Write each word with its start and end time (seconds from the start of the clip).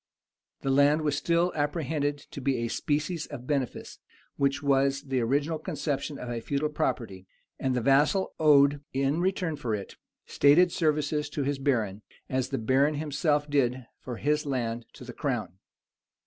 []The 0.63 0.71
land 0.71 1.03
was 1.03 1.15
still 1.15 1.53
apprehended 1.55 2.17
to 2.31 2.41
be 2.41 2.57
a 2.57 2.69
species 2.69 3.27
of 3.27 3.45
benefice, 3.45 3.99
which 4.35 4.63
was 4.63 5.03
the 5.03 5.21
original 5.21 5.59
conception 5.59 6.17
of 6.17 6.27
a 6.27 6.39
feudal 6.41 6.69
property; 6.69 7.27
and 7.59 7.75
the 7.75 7.81
vassal 7.81 8.33
owed, 8.39 8.83
in 8.93 9.21
return 9.21 9.57
for 9.57 9.75
it, 9.75 9.97
stated 10.25 10.71
services 10.71 11.29
to 11.29 11.43
his 11.43 11.59
baron, 11.59 12.01
as 12.31 12.49
the 12.49 12.57
baron 12.57 12.95
himself 12.95 13.47
did 13.47 13.85
for 13.99 14.17
his 14.17 14.43
land 14.43 14.87
to 14.93 15.03
the 15.05 15.13
crown. 15.13 15.59